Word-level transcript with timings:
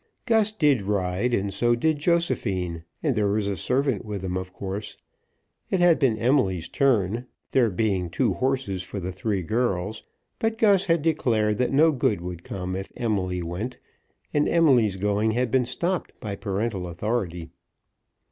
Gus 0.25 0.51
did 0.51 0.81
ride, 0.81 1.31
and 1.31 1.53
so 1.53 1.75
did 1.75 1.99
Josephine, 1.99 2.85
and 3.03 3.15
there 3.15 3.29
was 3.29 3.47
a 3.47 3.55
servant 3.55 4.03
with 4.03 4.21
them 4.23 4.35
of 4.35 4.51
course. 4.51 4.97
It 5.69 5.79
had 5.79 5.99
been 5.99 6.17
Emily's 6.17 6.67
turn, 6.67 7.27
there 7.51 7.69
being 7.69 8.09
two 8.09 8.33
horses 8.33 8.81
for 8.81 8.99
the 8.99 9.11
three 9.11 9.43
girls; 9.43 10.01
but 10.39 10.57
Gus 10.57 10.87
had 10.87 11.03
declared 11.03 11.59
that 11.59 11.71
no 11.71 11.91
good 11.91 12.17
could 12.19 12.43
come 12.43 12.75
if 12.75 12.89
Emily 12.97 13.43
went; 13.43 13.77
and 14.33 14.49
Emily's 14.49 14.95
going 14.97 15.33
had 15.33 15.51
been 15.51 15.65
stopped 15.65 16.19
by 16.19 16.35
parental 16.35 16.87
authority. 16.87 17.51